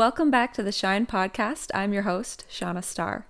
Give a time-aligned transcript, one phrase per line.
[0.00, 1.70] Welcome back to the Shine Podcast.
[1.74, 3.26] I'm your host, Shanna Star.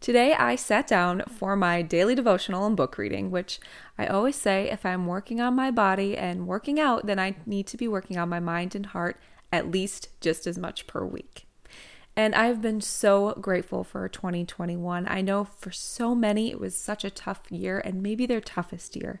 [0.00, 3.60] Today I sat down for my daily devotional and book reading, which
[3.96, 7.68] I always say if I'm working on my body and working out, then I need
[7.68, 9.20] to be working on my mind and heart
[9.52, 11.46] at least just as much per week.
[12.16, 15.06] And I've been so grateful for 2021.
[15.08, 18.96] I know for so many it was such a tough year and maybe their toughest
[18.96, 19.20] year.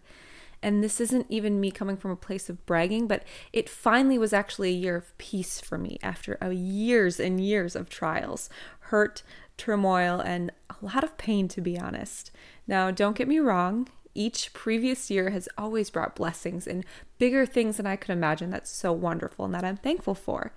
[0.62, 3.22] And this isn't even me coming from a place of bragging, but
[3.52, 7.88] it finally was actually a year of peace for me after years and years of
[7.88, 9.22] trials, hurt,
[9.56, 12.30] turmoil, and a lot of pain, to be honest.
[12.66, 16.84] Now, don't get me wrong, each previous year has always brought blessings and
[17.18, 20.52] bigger things than I could imagine that's so wonderful and that I'm thankful for.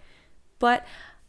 [0.58, 0.86] But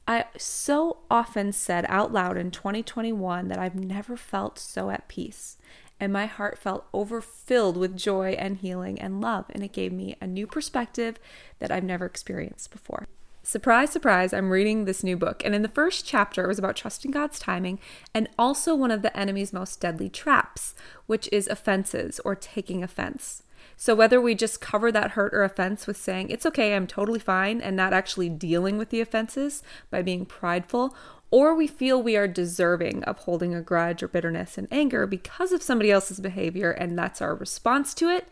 [0.09, 5.59] I so often said out loud in 2021 that I've never felt so at peace.
[6.01, 9.47] And my heart felt overfilled with joy and healing and love.
[9.51, 11.19] And it gave me a new perspective
[11.59, 13.07] that I've never experienced before.
[13.45, 15.43] Surprise, surprise, I'm reading this new book.
[15.45, 17.81] And in the first chapter, it was about trusting God's timing
[18.15, 23.43] and also one of the enemy's most deadly traps, which is offenses or taking offense.
[23.77, 27.19] So, whether we just cover that hurt or offense with saying, it's okay, I'm totally
[27.19, 30.95] fine, and not actually dealing with the offenses by being prideful,
[31.31, 35.51] or we feel we are deserving of holding a grudge or bitterness and anger because
[35.51, 38.29] of somebody else's behavior, and that's our response to it,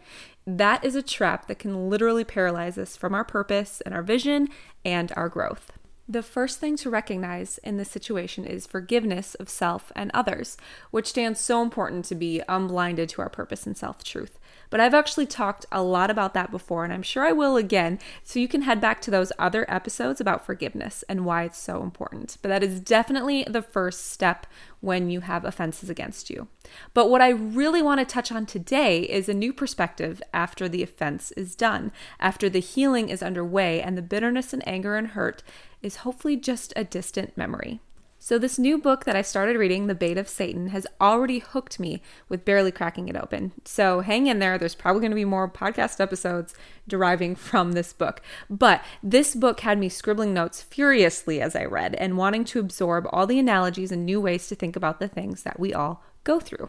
[0.46, 4.48] that is a trap that can literally paralyze us from our purpose and our vision
[4.84, 5.72] and our growth.
[6.10, 10.56] The first thing to recognize in this situation is forgiveness of self and others,
[10.90, 14.39] which stands so important to be unblinded to our purpose and self truth.
[14.70, 17.98] But I've actually talked a lot about that before, and I'm sure I will again.
[18.22, 21.82] So you can head back to those other episodes about forgiveness and why it's so
[21.82, 22.38] important.
[22.40, 24.46] But that is definitely the first step
[24.80, 26.48] when you have offenses against you.
[26.94, 30.82] But what I really want to touch on today is a new perspective after the
[30.82, 35.42] offense is done, after the healing is underway, and the bitterness and anger and hurt
[35.82, 37.80] is hopefully just a distant memory.
[38.22, 41.80] So, this new book that I started reading, The Bait of Satan, has already hooked
[41.80, 43.52] me with barely cracking it open.
[43.64, 44.58] So, hang in there.
[44.58, 46.54] There's probably going to be more podcast episodes
[46.86, 48.20] deriving from this book.
[48.50, 53.06] But this book had me scribbling notes furiously as I read and wanting to absorb
[53.10, 56.40] all the analogies and new ways to think about the things that we all go
[56.40, 56.68] through.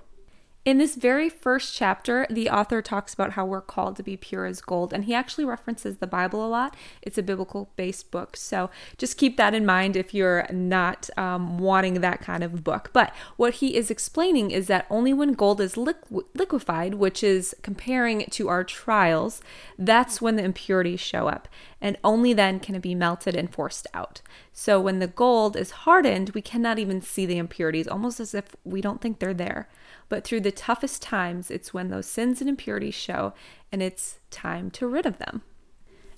[0.64, 4.46] In this very first chapter, the author talks about how we're called to be pure
[4.46, 6.76] as gold, and he actually references the Bible a lot.
[7.02, 11.58] It's a biblical based book, so just keep that in mind if you're not um,
[11.58, 12.92] wanting that kind of book.
[12.94, 17.56] But what he is explaining is that only when gold is liqu- liquefied, which is
[17.64, 19.42] comparing to our trials,
[19.80, 21.48] that's when the impurities show up,
[21.82, 24.22] and only then can it be melted and forced out.
[24.54, 28.56] So when the gold is hardened, we cannot even see the impurities, almost as if
[28.64, 29.68] we don't think they're there.
[30.08, 33.34] But through the toughest times, it's when those sins and impurities show,
[33.72, 35.42] and it's time to rid of them.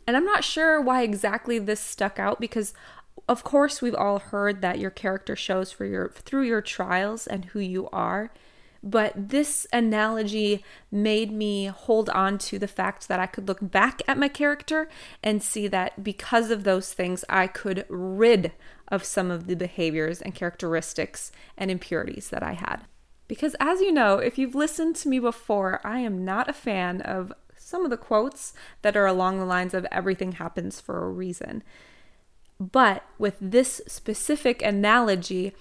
[0.05, 2.73] And I'm not sure why exactly this stuck out because
[3.29, 7.45] of course we've all heard that your character shows for your through your trials and
[7.45, 8.31] who you are.
[8.85, 10.61] But this analogy
[10.91, 14.89] made me hold on to the fact that I could look back at my character
[15.23, 18.51] and see that because of those things, I could rid
[18.89, 22.81] of some of the behaviors and characteristics and impurities that I had.
[23.29, 26.99] Because, as you know, if you've listened to me before, I am not a fan
[27.01, 31.09] of some of the quotes that are along the lines of everything happens for a
[31.09, 31.63] reason.
[32.59, 35.53] But with this specific analogy,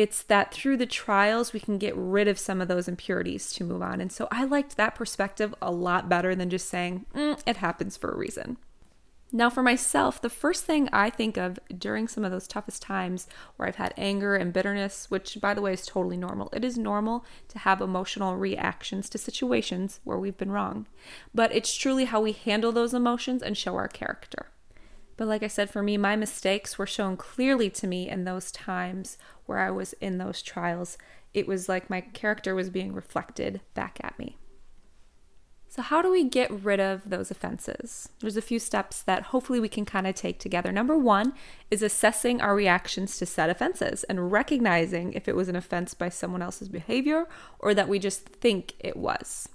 [0.00, 3.64] it's that through the trials, we can get rid of some of those impurities to
[3.64, 4.00] move on.
[4.00, 7.98] And so I liked that perspective a lot better than just saying, mm, it happens
[7.98, 8.56] for a reason.
[9.30, 13.28] Now, for myself, the first thing I think of during some of those toughest times
[13.56, 16.78] where I've had anger and bitterness, which by the way is totally normal, it is
[16.78, 20.86] normal to have emotional reactions to situations where we've been wrong.
[21.34, 24.46] But it's truly how we handle those emotions and show our character.
[25.20, 28.50] But like I said, for me, my mistakes were shown clearly to me in those
[28.50, 29.18] times
[29.50, 30.96] where I was in those trials.
[31.34, 34.38] It was like my character was being reflected back at me.
[35.68, 38.08] So, how do we get rid of those offenses?
[38.20, 40.70] There's a few steps that hopefully we can kind of take together.
[40.70, 41.32] Number one
[41.68, 46.08] is assessing our reactions to said offenses and recognizing if it was an offense by
[46.10, 47.26] someone else's behavior
[47.58, 49.48] or that we just think it was.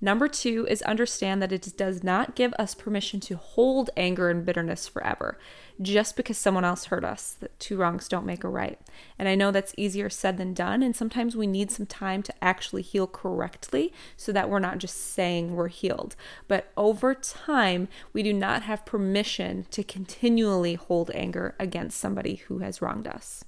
[0.00, 4.44] Number two is understand that it does not give us permission to hold anger and
[4.44, 5.38] bitterness forever
[5.80, 7.32] just because someone else hurt us.
[7.40, 8.78] That two wrongs don't make a right.
[9.18, 10.82] And I know that's easier said than done.
[10.82, 15.14] And sometimes we need some time to actually heal correctly so that we're not just
[15.14, 16.14] saying we're healed.
[16.46, 22.58] But over time, we do not have permission to continually hold anger against somebody who
[22.58, 23.44] has wronged us.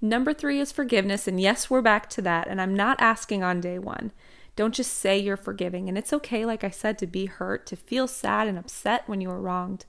[0.00, 1.28] Number three is forgiveness.
[1.28, 2.48] And yes, we're back to that.
[2.48, 4.12] And I'm not asking on day one.
[4.60, 5.88] Don't just say you're forgiving.
[5.88, 9.22] And it's okay, like I said, to be hurt, to feel sad and upset when
[9.22, 9.86] you were wronged.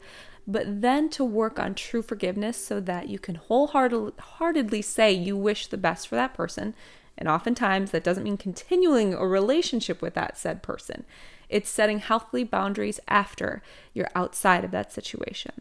[0.48, 5.68] but then to work on true forgiveness so that you can wholeheartedly say you wish
[5.68, 6.74] the best for that person.
[7.18, 11.06] And oftentimes that doesn't mean continuing a relationship with that said person.
[11.50, 13.62] It's setting healthy boundaries after
[13.94, 15.52] you're outside of that situation.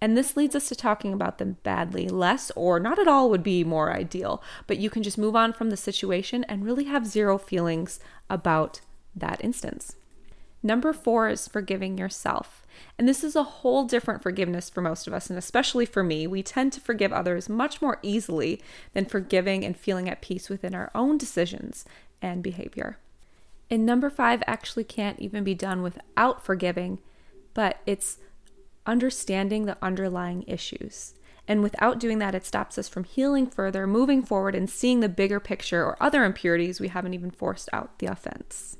[0.00, 2.08] And this leads us to talking about them badly.
[2.08, 5.52] Less or not at all would be more ideal, but you can just move on
[5.52, 7.98] from the situation and really have zero feelings
[8.30, 8.80] about
[9.14, 9.96] that instance.
[10.62, 12.66] Number four is forgiving yourself.
[12.98, 16.26] And this is a whole different forgiveness for most of us, and especially for me.
[16.26, 18.60] We tend to forgive others much more easily
[18.92, 21.84] than forgiving and feeling at peace within our own decisions
[22.20, 22.98] and behavior.
[23.70, 27.00] And number five actually can't even be done without forgiving,
[27.54, 28.18] but it's
[28.88, 31.14] understanding the underlying issues.
[31.46, 35.08] And without doing that, it stops us from healing further, moving forward, and seeing the
[35.08, 38.76] bigger picture or other impurities we haven't even forced out the offense.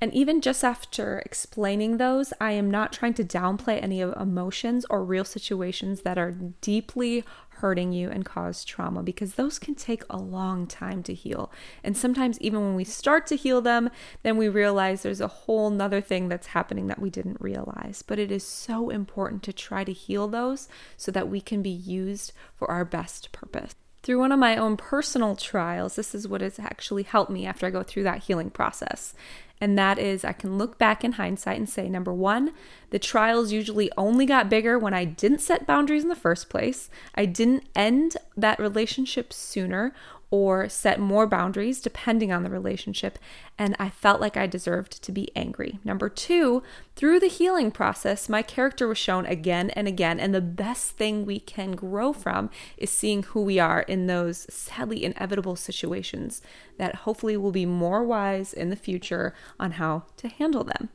[0.00, 5.04] And even just after explaining those, I am not trying to downplay any emotions or
[5.04, 7.24] real situations that are deeply
[7.60, 11.52] hurting you and cause trauma because those can take a long time to heal.
[11.84, 13.90] And sometimes, even when we start to heal them,
[14.22, 18.00] then we realize there's a whole nother thing that's happening that we didn't realize.
[18.00, 21.68] But it is so important to try to heal those so that we can be
[21.68, 23.74] used for our best purpose.
[24.02, 27.66] Through one of my own personal trials, this is what has actually helped me after
[27.66, 29.12] I go through that healing process.
[29.60, 32.52] And that is, I can look back in hindsight and say, number one,
[32.90, 36.88] the trials usually only got bigger when I didn't set boundaries in the first place.
[37.14, 39.92] I didn't end that relationship sooner
[40.30, 43.18] or set more boundaries depending on the relationship,
[43.58, 45.80] and I felt like I deserved to be angry.
[45.84, 46.62] Number two,
[46.94, 51.26] through the healing process, my character was shown again and again, and the best thing
[51.26, 56.40] we can grow from is seeing who we are in those sadly inevitable situations
[56.78, 60.90] that hopefully will be more wise in the future on how to handle them.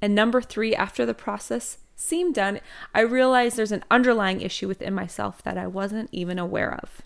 [0.00, 2.58] And number three, after the process seemed done,
[2.92, 7.02] I realized there's an underlying issue within myself that I wasn't even aware of.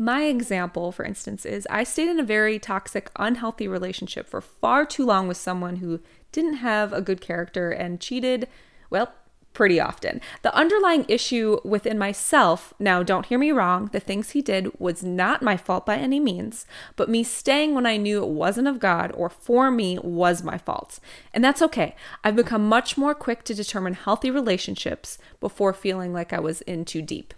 [0.00, 4.86] My example, for instance, is I stayed in a very toxic, unhealthy relationship for far
[4.86, 6.00] too long with someone who
[6.32, 8.48] didn't have a good character and cheated,
[8.88, 9.12] well,
[9.52, 10.22] pretty often.
[10.40, 15.02] The underlying issue within myself, now don't hear me wrong, the things he did was
[15.02, 16.64] not my fault by any means,
[16.96, 20.56] but me staying when I knew it wasn't of God or for me was my
[20.56, 20.98] fault.
[21.34, 21.94] And that's okay.
[22.24, 26.86] I've become much more quick to determine healthy relationships before feeling like I was in
[26.86, 27.34] too deep.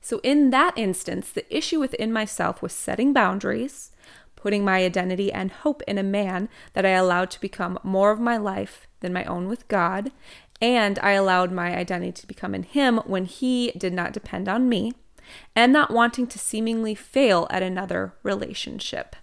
[0.00, 3.90] So, in that instance, the issue within myself was setting boundaries,
[4.36, 8.20] putting my identity and hope in a man that I allowed to become more of
[8.20, 10.12] my life than my own with God,
[10.60, 14.68] and I allowed my identity to become in him when he did not depend on
[14.68, 14.92] me,
[15.54, 19.16] and not wanting to seemingly fail at another relationship.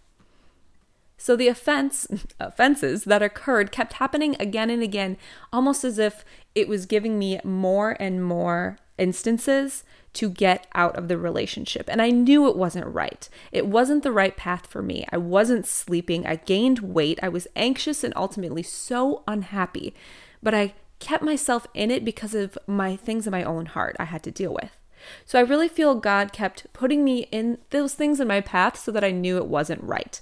[1.18, 2.08] So the offense
[2.40, 5.18] offenses that occurred kept happening again and again,
[5.52, 6.24] almost as if
[6.54, 9.84] it was giving me more and more instances
[10.14, 11.90] to get out of the relationship.
[11.90, 13.28] And I knew it wasn't right.
[13.52, 15.06] It wasn't the right path for me.
[15.12, 16.26] I wasn't sleeping.
[16.26, 17.20] I gained weight.
[17.22, 19.94] I was anxious and ultimately so unhappy.
[20.42, 24.06] But I kept myself in it because of my things in my own heart I
[24.06, 24.78] had to deal with.
[25.26, 28.92] So I really feel God kept putting me in those things in my path so
[28.92, 30.20] that I knew it wasn't right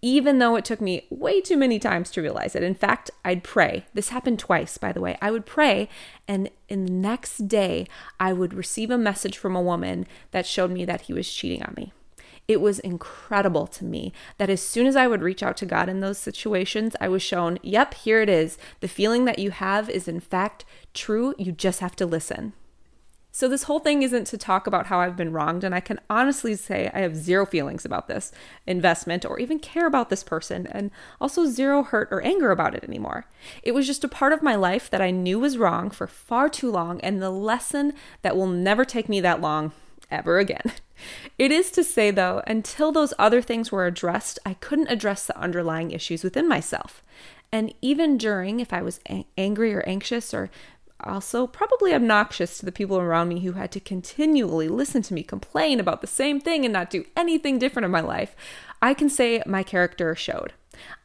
[0.00, 2.62] even though it took me way too many times to realize it.
[2.62, 3.86] In fact, I'd pray.
[3.94, 5.18] This happened twice, by the way.
[5.20, 5.88] I would pray,
[6.26, 7.86] and in the next day,
[8.20, 11.62] I would receive a message from a woman that showed me that he was cheating
[11.62, 11.92] on me.
[12.46, 15.88] It was incredible to me that as soon as I would reach out to God
[15.88, 18.56] in those situations, I was shown, yep, here it is.
[18.80, 20.64] The feeling that you have is in fact
[20.94, 21.34] true.
[21.36, 22.54] You just have to listen.
[23.38, 26.00] So, this whole thing isn't to talk about how I've been wronged, and I can
[26.10, 28.32] honestly say I have zero feelings about this
[28.66, 30.90] investment or even care about this person, and
[31.20, 33.26] also zero hurt or anger about it anymore.
[33.62, 36.48] It was just a part of my life that I knew was wrong for far
[36.48, 37.92] too long, and the lesson
[38.22, 39.70] that will never take me that long
[40.10, 40.72] ever again.
[41.38, 45.38] It is to say, though, until those other things were addressed, I couldn't address the
[45.38, 47.04] underlying issues within myself.
[47.52, 48.98] And even during, if I was
[49.36, 50.50] angry or anxious or
[51.04, 55.22] also probably obnoxious to the people around me who had to continually listen to me
[55.22, 58.34] complain about the same thing and not do anything different in my life,
[58.82, 60.52] I can say my character showed.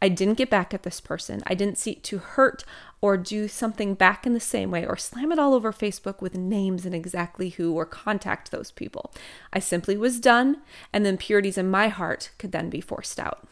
[0.01, 1.41] I didn't get back at this person.
[1.47, 2.63] I didn't seek to hurt
[3.01, 6.35] or do something back in the same way or slam it all over Facebook with
[6.35, 9.13] names and exactly who or contact those people.
[9.51, 10.61] I simply was done,
[10.93, 13.47] and the impurities in my heart could then be forced out.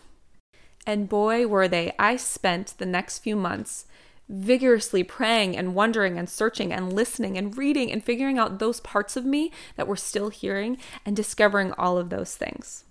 [0.86, 1.94] And boy, were they.
[2.00, 3.86] I spent the next few months
[4.32, 9.18] vigorously praying and wondering and searching and listening and reading and figuring out those parts
[9.18, 12.86] of me that were still hearing and discovering all of those things.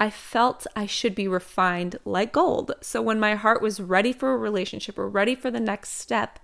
[0.00, 2.72] I felt I should be refined like gold.
[2.80, 6.38] So when my heart was ready for a relationship or ready for the next step,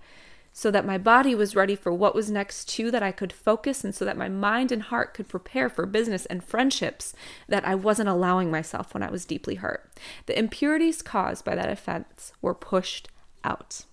[0.55, 3.83] so that my body was ready for what was next too, that I could focus,
[3.83, 7.15] and so that my mind and heart could prepare for business and friendships
[7.47, 9.89] that I wasn't allowing myself when I was deeply hurt.
[10.27, 13.09] The impurities caused by that offense were pushed
[13.43, 13.85] out.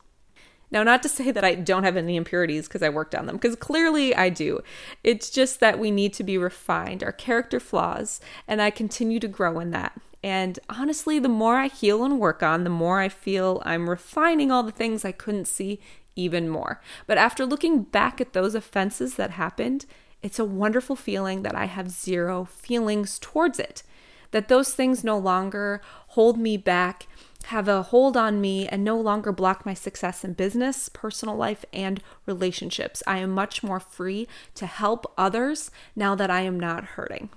[0.71, 3.37] Now, not to say that I don't have any impurities because I worked on them,
[3.37, 4.61] because clearly I do.
[5.03, 9.29] It's just that we need to be refined, our character flaws, and I continue to
[9.29, 10.01] grow in that.
[10.23, 14.53] And honestly, the more I heal and work on, the more I feel I'm refining
[14.53, 15.81] all the things I couldn't see
[16.15, 16.81] even more.
[17.07, 19.87] But after looking back at those offenses that happened,
[20.23, 23.83] it's a wonderful feeling that I have zero feelings towards it.
[24.33, 27.07] That those things no longer hold me back,
[27.45, 31.65] have a hold on me, and no longer block my success in business, personal life,
[31.73, 33.03] and relationships.
[33.07, 37.31] I am much more free to help others now that I am not hurting.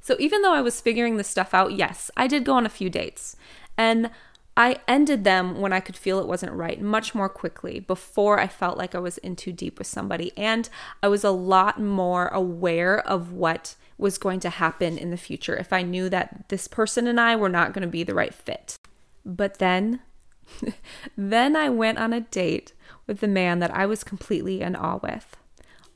[0.00, 2.70] So even though I was figuring this stuff out, yes, I did go on a
[2.70, 3.36] few dates.
[3.78, 4.10] And
[4.56, 8.46] I ended them when I could feel it wasn't right, much more quickly, before I
[8.46, 10.32] felt like I was in too deep with somebody.
[10.36, 10.68] And
[11.02, 15.56] I was a lot more aware of what was going to happen in the future
[15.56, 18.34] if I knew that this person and I were not going to be the right
[18.34, 18.78] fit.
[19.24, 20.00] But then,
[21.16, 22.72] then I went on a date
[23.06, 25.36] with the man that I was completely in awe with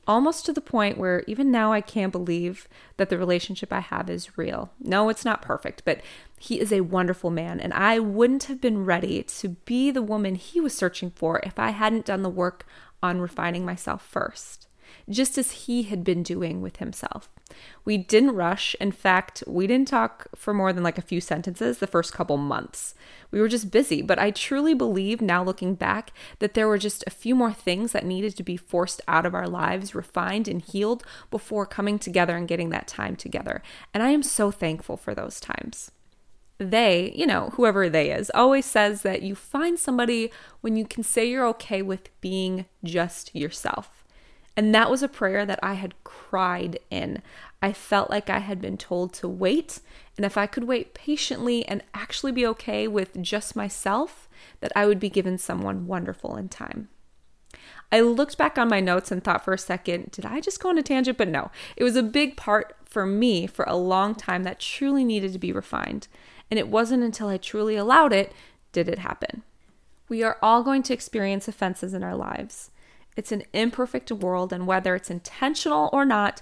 [0.09, 4.09] almost to the point where even now I can't believe that the relationship I have
[4.09, 4.71] is real.
[4.79, 6.01] No, it's not perfect, but
[6.39, 10.33] he is a wonderful man, and I wouldn't have been ready to be the woman
[10.33, 12.65] he was searching for if I hadn't done the work
[13.03, 14.68] on refining myself first
[15.09, 17.29] just as he had been doing with himself.
[17.85, 18.75] We didn't rush.
[18.79, 22.37] In fact, we didn't talk for more than like a few sentences the first couple
[22.37, 22.93] months.
[23.31, 27.03] We were just busy, but I truly believe now looking back that there were just
[27.07, 30.61] a few more things that needed to be forced out of our lives, refined and
[30.61, 33.61] healed before coming together and getting that time together.
[33.93, 35.91] And I am so thankful for those times
[36.59, 40.29] they, you know, whoever they is, always says that you find somebody
[40.61, 43.98] when you can say you're okay with being just yourself.
[44.55, 47.21] And that was a prayer that I had cried in.
[47.61, 49.79] I felt like I had been told to wait,
[50.17, 54.27] and if I could wait patiently and actually be okay with just myself,
[54.59, 56.89] that I would be given someone wonderful in time.
[57.91, 60.69] I looked back on my notes and thought for a second, did I just go
[60.69, 61.17] on a tangent?
[61.17, 65.03] But no, it was a big part for me for a long time that truly
[65.03, 66.07] needed to be refined.
[66.51, 68.33] And it wasn't until I truly allowed it
[68.71, 69.43] did it happen.
[70.07, 72.71] We are all going to experience offenses in our lives.
[73.15, 76.41] It's an imperfect world, and whether it's intentional or not,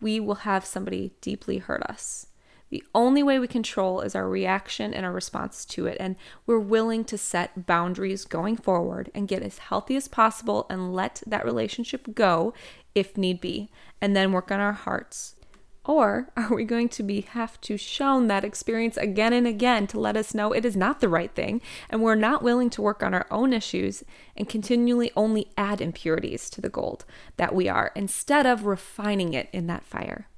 [0.00, 2.26] we will have somebody deeply hurt us.
[2.70, 5.96] The only way we control is our reaction and our response to it.
[5.98, 10.94] And we're willing to set boundaries going forward and get as healthy as possible and
[10.94, 12.52] let that relationship go
[12.94, 13.70] if need be,
[14.00, 15.34] and then work on our hearts
[15.88, 19.98] or are we going to be have to shown that experience again and again to
[19.98, 23.02] let us know it is not the right thing and we're not willing to work
[23.02, 24.04] on our own issues
[24.36, 27.04] and continually only add impurities to the gold
[27.38, 30.28] that we are instead of refining it in that fire?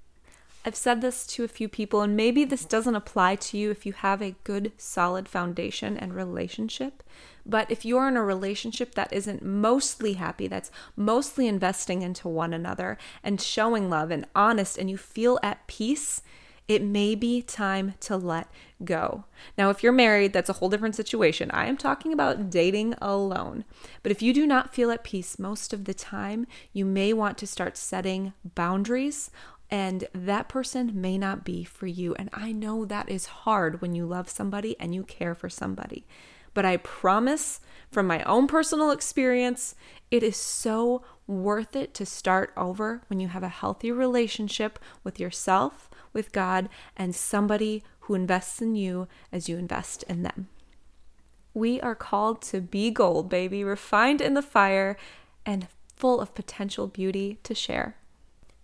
[0.62, 3.86] I've said this to a few people, and maybe this doesn't apply to you if
[3.86, 7.02] you have a good, solid foundation and relationship.
[7.46, 12.52] But if you're in a relationship that isn't mostly happy, that's mostly investing into one
[12.52, 16.22] another and showing love and honest, and you feel at peace,
[16.68, 18.46] it may be time to let
[18.84, 19.24] go.
[19.58, 21.50] Now, if you're married, that's a whole different situation.
[21.50, 23.64] I am talking about dating alone.
[24.02, 27.38] But if you do not feel at peace most of the time, you may want
[27.38, 29.30] to start setting boundaries
[29.70, 32.14] and that person may not be for you.
[32.16, 36.06] And I know that is hard when you love somebody and you care for somebody.
[36.52, 37.60] But I promise
[37.90, 39.76] from my own personal experience,
[40.10, 45.20] it is so worth it to start over when you have a healthy relationship with
[45.20, 50.48] yourself, with God, and somebody who invests in you as you invest in them.
[51.54, 54.96] We are called to be gold, baby, refined in the fire
[55.46, 57.96] and full of potential beauty to share.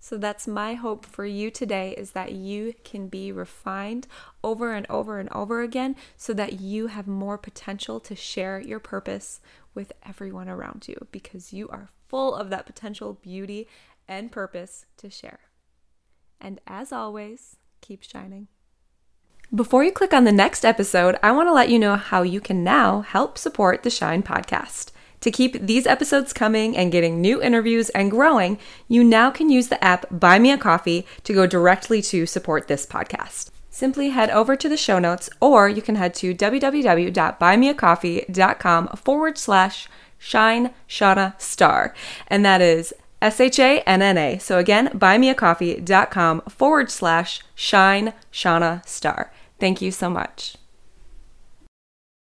[0.08, 4.06] So that's my hope for you today is that you can be refined
[4.44, 8.78] over and over and over again so that you have more potential to share your
[8.78, 9.40] purpose
[9.74, 13.66] with everyone around you because you are full of that potential beauty
[14.06, 15.40] and purpose to share.
[16.40, 18.46] And as always, keep shining.
[19.52, 22.40] Before you click on the next episode, I want to let you know how you
[22.40, 24.92] can now help support the Shine podcast.
[25.20, 28.58] To keep these episodes coming and getting new interviews and growing,
[28.88, 32.68] you now can use the app Buy Me a Coffee to go directly to support
[32.68, 33.50] this podcast.
[33.70, 39.88] Simply head over to the show notes, or you can head to www.buymeacoffee.com forward slash
[40.18, 41.94] shine Shanna star.
[42.28, 44.38] And that is S H A N N A.
[44.38, 49.32] So again, buymeacoffee.com forward slash shine Shanna star.
[49.58, 50.56] Thank you so much.